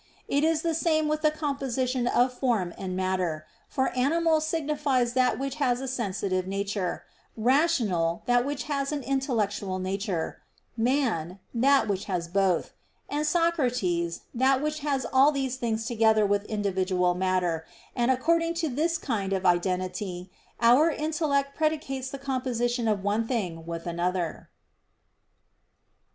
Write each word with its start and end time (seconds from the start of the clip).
It 0.27 0.43
is 0.43 0.63
the 0.63 0.73
same 0.73 1.07
with 1.07 1.21
the 1.21 1.29
composition 1.29 2.07
of 2.07 2.33
form 2.33 2.73
and 2.75 2.95
matter: 2.95 3.45
for 3.69 3.89
animal 3.95 4.41
signifies 4.41 5.13
that 5.13 5.37
which 5.37 5.57
has 5.61 5.79
a 5.79 5.87
sensitive 5.87 6.47
nature; 6.47 7.03
rational, 7.37 8.23
that 8.25 8.43
which 8.43 8.63
has 8.63 8.91
an 8.91 9.03
intellectual 9.03 9.77
nature; 9.77 10.41
man, 10.75 11.39
that 11.53 11.87
which 11.87 12.05
has 12.05 12.27
both; 12.27 12.73
and 13.09 13.27
Socrates 13.27 14.21
that 14.33 14.59
which 14.59 14.79
has 14.79 15.05
all 15.13 15.31
these 15.31 15.57
things 15.57 15.85
together 15.85 16.25
with 16.25 16.45
individual 16.45 17.13
matter; 17.13 17.63
and 17.95 18.09
according 18.09 18.55
to 18.55 18.69
this 18.69 18.97
kind 18.97 19.33
of 19.33 19.45
identity 19.45 20.31
our 20.59 20.89
intellect 20.89 21.55
predicates 21.55 22.09
the 22.09 22.17
composition 22.17 22.87
of 22.87 23.03
one 23.03 23.27
thing 23.27 23.67
with 23.67 23.85
another. 23.85 24.49